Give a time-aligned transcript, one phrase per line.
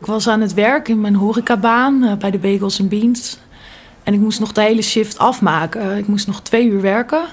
[0.00, 3.38] Ik was aan het werk in mijn horecabaan uh, bij de Bagels and Beans.
[4.02, 5.96] En ik moest nog de hele shift afmaken.
[5.96, 7.24] Ik moest nog twee uur werken.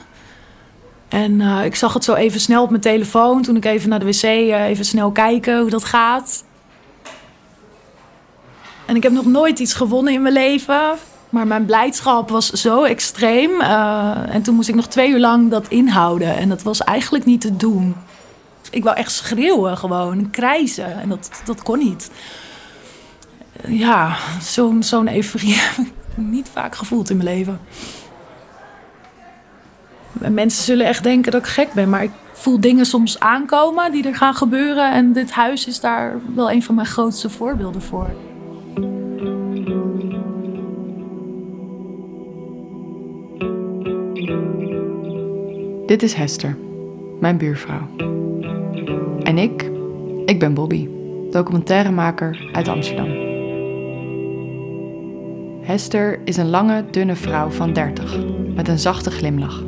[1.07, 3.41] En uh, ik zag het zo even snel op mijn telefoon.
[3.41, 6.43] Toen ik even naar de wc uh, even snel kijken hoe dat gaat.
[8.85, 10.81] En ik heb nog nooit iets gewonnen in mijn leven.
[11.29, 13.61] Maar mijn blijdschap was zo extreem.
[13.61, 16.37] En toen moest ik nog twee uur lang dat inhouden.
[16.37, 17.95] En dat was eigenlijk niet te doen.
[18.71, 20.99] Ik wou echt schreeuwen gewoon, krijzen.
[20.99, 22.11] En dat, dat kon niet.
[23.67, 27.59] Ja, zo'n zo'n euforie heb ik niet vaak gevoeld in mijn leven.
[30.11, 34.07] Mensen zullen echt denken dat ik gek ben, maar ik voel dingen soms aankomen die
[34.07, 34.93] er gaan gebeuren.
[34.93, 38.09] En dit huis is daar wel een van mijn grootste voorbeelden voor.
[45.85, 46.57] Dit is Hester,
[47.19, 47.87] mijn buurvrouw.
[49.23, 49.71] En ik,
[50.25, 50.87] ik ben Bobby,
[51.31, 53.20] documentairemaker uit Amsterdam.
[55.71, 58.17] Hester is een lange, dunne vrouw van 30
[58.55, 59.63] met een zachte glimlach.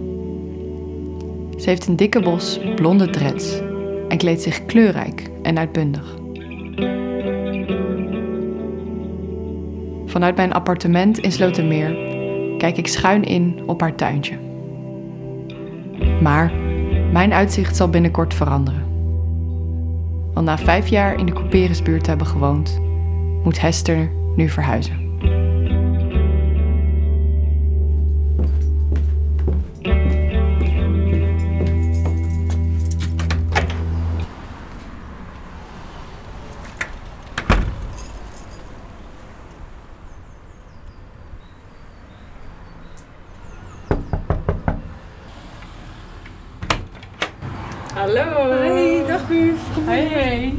[1.58, 3.60] Ze heeft een dikke bos blonde dreads
[4.08, 6.16] en kleedt zich kleurrijk en uitbundig.
[10.06, 11.96] Vanuit mijn appartement in Slotermeer
[12.58, 14.38] kijk ik schuin in op haar tuintje.
[16.22, 16.52] Maar
[17.12, 18.84] mijn uitzicht zal binnenkort veranderen.
[20.34, 22.82] Want na vijf jaar in de Couperusbuurt hebben gewoond,
[23.44, 25.04] moet Hester nu verhuizen.
[48.04, 48.52] Hallo.
[48.52, 49.28] Hey, dag.
[49.28, 50.20] Kom Hey, binnen.
[50.20, 50.54] hey.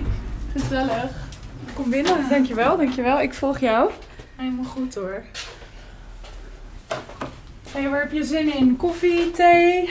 [0.52, 1.10] Gezellig.
[1.74, 2.28] Kom binnen.
[2.28, 3.20] Dankjewel, dankjewel.
[3.20, 3.90] Ik volg jou.
[4.36, 5.22] Helemaal goed hoor.
[7.70, 8.76] Hey, waar heb je zin in?
[8.76, 9.90] Koffie, thee?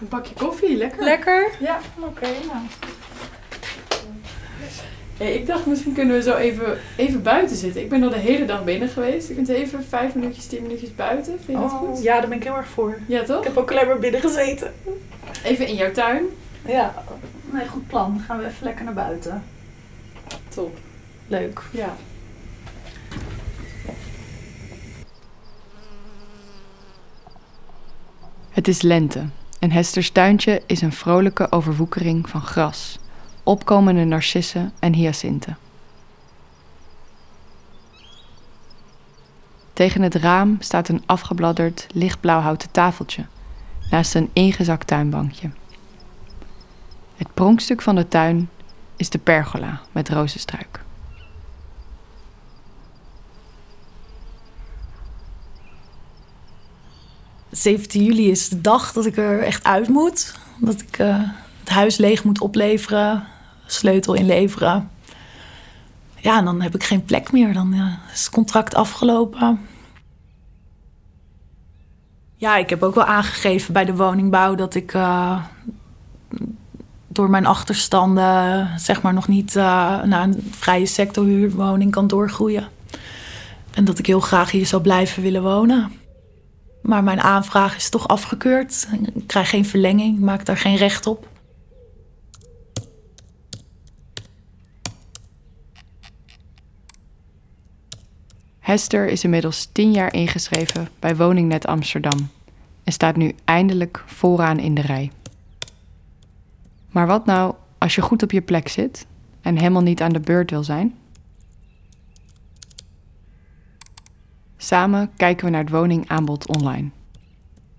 [0.00, 1.04] Een bakje koffie, lekker.
[1.04, 1.50] Lekker?
[1.60, 1.78] Ja.
[1.98, 2.64] Oké, nou.
[5.16, 7.82] Hey, ik dacht misschien kunnen we zo even, even buiten zitten.
[7.82, 9.30] Ik ben al de hele dag binnen geweest.
[9.30, 11.32] Ik ben even vijf minuutjes, tien minuutjes buiten.
[11.44, 11.96] Vind je dat goed?
[11.96, 12.98] Oh, ja, daar ben ik heel erg voor.
[13.06, 13.38] Ja, toch?
[13.38, 14.72] Ik heb ook alleen maar binnen gezeten.
[15.44, 16.24] Even in jouw tuin.
[16.64, 16.94] Ja.
[17.52, 18.14] Nee, goed plan.
[18.14, 19.42] Dan gaan we even lekker naar buiten.
[20.48, 20.78] Top.
[21.26, 21.62] Leuk.
[21.72, 21.96] Ja.
[28.50, 29.24] Het is lente
[29.58, 32.98] en Hesters tuintje is een vrolijke overwoekering van gras,
[33.42, 35.56] opkomende narcissen en hyacinten.
[39.72, 43.26] Tegen het raam staat een afgebladderd lichtblauw houten tafeltje
[43.90, 45.50] naast een ingezakt tuinbankje.
[47.18, 48.50] Het pronkstuk van de tuin
[48.96, 50.80] is de pergola met rozenstruik.–
[57.50, 60.34] 17 juli is de dag dat ik er echt uit moet.
[60.60, 61.22] Dat ik uh,
[61.58, 63.24] het huis leeg moet opleveren,
[63.66, 64.90] sleutel inleveren.
[66.16, 67.52] Ja, en dan heb ik geen plek meer.
[67.52, 67.74] Dan
[68.12, 69.60] is het contract afgelopen.
[72.36, 75.44] Ja, ik heb ook wel aangegeven bij de woningbouw dat ik uh,
[77.18, 82.68] door mijn achterstanden zeg maar nog niet naar een vrije sectorhuurwoning kan doorgroeien.
[83.70, 85.92] En dat ik heel graag hier zou blijven willen wonen.
[86.82, 88.88] Maar mijn aanvraag is toch afgekeurd.
[89.14, 91.28] Ik krijg geen verlenging, maak daar geen recht op.
[98.58, 102.30] Hester is inmiddels tien jaar ingeschreven bij Woningnet Amsterdam
[102.84, 105.10] en staat nu eindelijk vooraan in de rij.
[106.90, 109.06] Maar wat nou als je goed op je plek zit
[109.40, 110.94] en helemaal niet aan de beurt wil zijn?
[114.56, 116.88] Samen kijken we naar het woningaanbod online.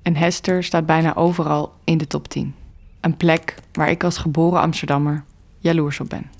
[0.01, 2.55] En Hester staat bijna overal in de top 10.
[3.01, 5.23] Een plek waar ik als geboren Amsterdammer
[5.57, 6.31] jaloers op ben.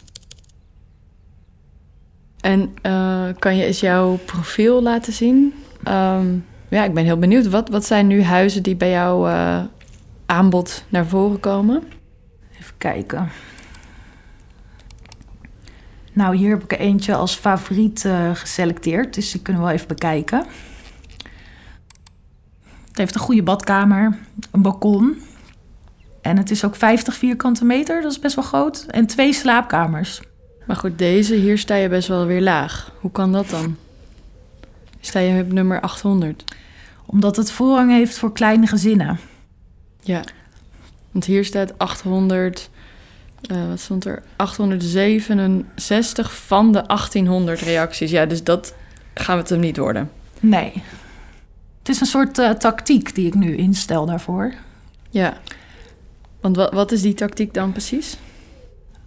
[2.40, 5.54] En uh, kan je eens jouw profiel laten zien?
[5.88, 7.50] Um, ja, ik ben heel benieuwd.
[7.50, 9.62] Wat, wat zijn nu huizen die bij jouw uh,
[10.26, 11.84] aanbod naar voren komen?
[12.80, 13.30] Kijken.
[16.14, 19.88] Nou, hier heb ik eentje als favoriet uh, geselecteerd, dus die kunnen we wel even
[19.88, 20.46] bekijken.
[22.88, 24.18] Het heeft een goede badkamer,
[24.52, 25.22] een balkon.
[26.22, 28.86] En het is ook 50 vierkante meter, dat is best wel groot.
[28.90, 30.22] En twee slaapkamers.
[30.66, 32.92] Maar goed, deze, hier sta je best wel weer laag.
[33.00, 33.76] Hoe kan dat dan?
[35.00, 36.44] Sta je op nummer 800?
[37.06, 39.20] Omdat het voorrang heeft voor kleine gezinnen.
[40.02, 40.22] Ja,
[41.12, 42.70] want hier staat 800
[43.42, 44.24] eh, wat stond er?
[44.36, 48.12] 867 van de 1800 reacties.
[48.12, 48.76] Ja, dus dat
[49.14, 50.12] gaan we het hem niet worden.
[50.40, 50.84] Nee.
[51.80, 54.54] Het is een soort eh, tactiek die ik nu instel daarvoor.
[55.10, 55.38] Ja.
[56.42, 58.18] Want wat, wat is die tactiek dan precies?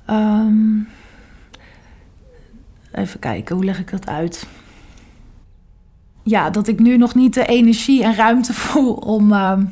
[0.06, 0.78] Ehm,
[2.92, 4.46] even kijken, hoe leg ik dat uit?
[6.22, 9.64] Ja, dat ik nu nog niet de energie en ruimte voel om ehm,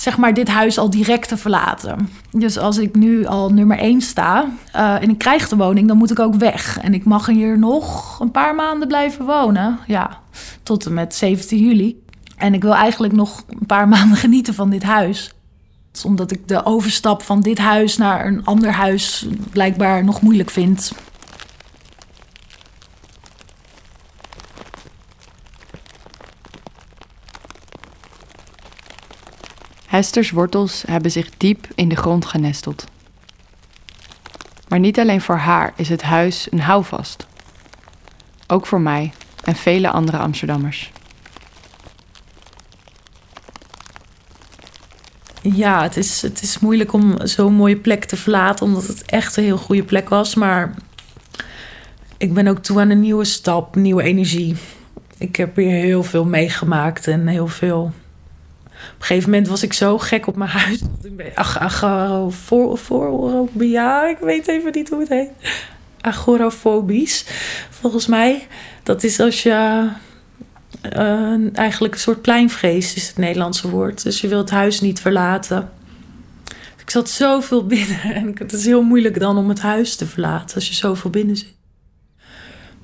[0.00, 2.08] zeg maar dit huis al direct te verlaten.
[2.30, 5.96] Dus als ik nu al nummer 1 sta eh, en ik krijg de woning, dan
[5.96, 6.78] moet ik ook weg.
[6.78, 9.78] En ik mag hier nog een paar maanden blijven wonen.
[9.86, 10.20] Ja,
[10.62, 12.02] tot en met 17 juli.
[12.36, 15.32] En ik wil eigenlijk nog een paar maanden genieten van dit huis.
[16.04, 20.92] Omdat ik de overstap van dit huis naar een ander huis blijkbaar nog moeilijk vind.
[29.90, 32.84] Hester's wortels hebben zich diep in de grond genesteld.
[34.68, 37.26] Maar niet alleen voor haar is het huis een houvast.
[38.46, 39.12] Ook voor mij
[39.44, 40.92] en vele andere Amsterdammers.
[45.42, 49.36] Ja, het is, het is moeilijk om zo'n mooie plek te verlaten, omdat het echt
[49.36, 50.34] een heel goede plek was.
[50.34, 50.74] Maar
[52.16, 54.56] ik ben ook toe aan een nieuwe stap, nieuwe energie.
[55.18, 57.92] Ik heb hier heel veel meegemaakt en heel veel.
[58.94, 60.78] Op een gegeven moment was ik zo gek op mijn huis.
[61.10, 65.30] ben- Ach, agorafobia, ik weet even niet hoe het heet.
[66.00, 67.24] Agorafobisch,
[67.70, 68.46] volgens mij.
[68.82, 69.88] Dat is als je
[70.82, 74.02] eh, eigenlijk een soort pleinvrees is het Nederlandse woord.
[74.02, 75.70] Dus je wilt het huis niet verlaten.
[76.78, 80.54] Ik zat zoveel binnen en het is heel moeilijk dan om het huis te verlaten
[80.54, 81.54] als je zoveel binnen zit.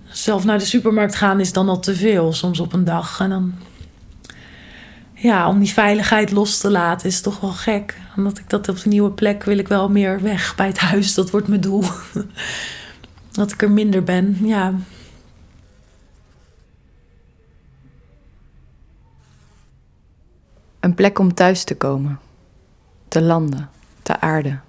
[0.09, 3.21] Zelf naar de supermarkt gaan is dan al te veel, soms op een dag.
[3.21, 3.55] En dan,
[5.27, 8.01] ja, om die veiligheid los te laten is toch wel gek.
[8.17, 11.15] Omdat ik dat op de nieuwe plek wil ik wel meer weg bij het huis.
[11.15, 11.85] Dat wordt mijn doel.
[13.31, 14.75] Dat ik er minder ben, ja.
[20.81, 22.21] Een plek om thuis te komen,
[23.09, 23.71] te landen,
[24.03, 24.63] te aarden.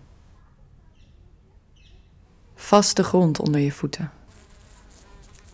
[2.55, 4.11] Vaste grond onder je voeten,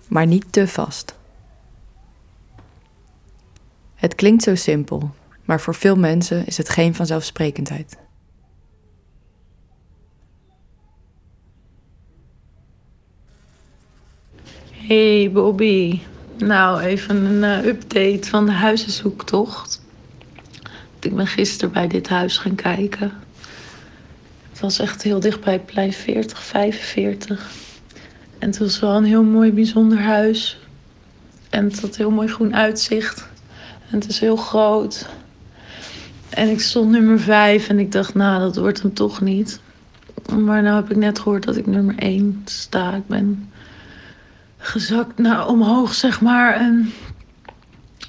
[0.07, 1.15] maar niet te vast.
[4.03, 5.11] Het klinkt zo simpel,
[5.45, 7.97] maar voor veel mensen is het geen vanzelfsprekendheid.
[14.71, 15.99] Hey Bobby.
[16.37, 19.81] Nou, even een eh, update van de huizenzoektocht.
[20.99, 23.11] Ik ben gisteren bij dit huis gaan kijken.
[24.49, 27.51] Het was echt heel dicht bij plein 40, 45.
[28.39, 30.59] En het was wel een heel mooi, bijzonder huis.
[31.49, 33.31] En het had heel mooi groen uitzicht.
[33.93, 35.09] En het is heel groot.
[36.29, 39.59] En ik stond nummer 5 en ik dacht, nou, dat wordt hem toch niet.
[40.31, 42.93] Maar nou heb ik net gehoord dat ik nummer 1 sta.
[42.95, 43.51] Ik ben
[44.57, 46.53] gezakt naar omhoog, zeg maar.
[46.53, 46.93] En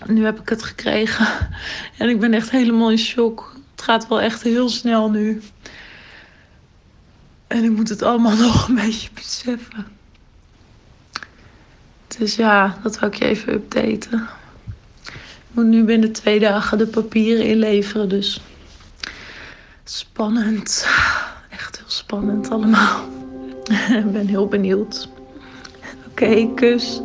[0.07, 1.27] nu heb ik het gekregen.
[1.99, 3.57] En ik ben echt helemaal in shock.
[3.71, 5.43] Het gaat wel echt heel snel nu.
[7.47, 9.87] En ik moet het allemaal nog een beetje beseffen.
[12.19, 14.29] Dus ja, dat wil ik je even updaten.
[15.55, 18.41] Moet nu binnen twee dagen de papieren inleveren, dus
[19.85, 20.87] spannend.
[21.51, 23.05] Echt heel spannend allemaal.
[24.05, 25.09] Ik ben heel benieuwd.
[26.11, 27.03] Oké, kus.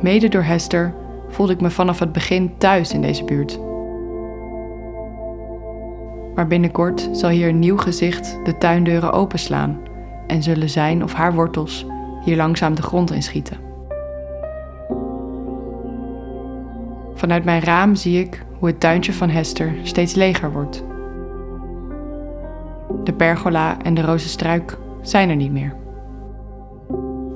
[0.00, 0.94] Mede door Hester
[1.32, 3.60] voelde ik me vanaf het begin thuis in deze buurt.
[6.34, 9.78] Maar binnenkort zal hier een nieuw gezicht de tuindeuren openslaan
[10.26, 11.86] en zullen zijn of haar wortels
[12.24, 13.56] hier langzaam de grond inschieten.
[17.14, 20.84] Vanuit mijn raam zie ik hoe het tuintje van Hester steeds leger wordt.
[23.04, 25.74] De pergola en de rozenstruik zijn er niet meer.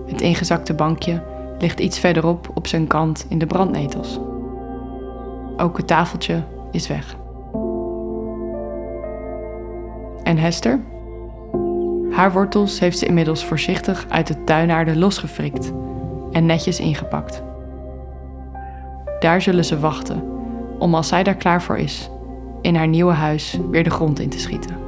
[0.06, 1.22] Het ingezakte bankje
[1.58, 4.20] ligt iets verderop op zijn kant in de brandnetels.
[5.56, 7.16] Ook het tafeltje is weg.
[10.22, 10.80] En Hester?
[12.10, 15.72] Haar wortels heeft ze inmiddels voorzichtig uit de tuinaarde losgefrikt
[16.32, 17.42] en netjes ingepakt.
[19.18, 20.22] Daar zullen ze wachten
[20.78, 22.10] om als zij daar klaar voor is,
[22.60, 24.85] in haar nieuwe huis weer de grond in te schieten.